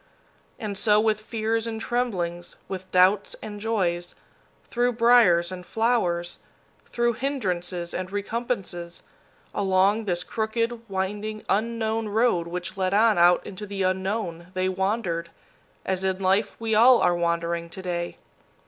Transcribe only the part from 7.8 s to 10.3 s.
and recompenses, along this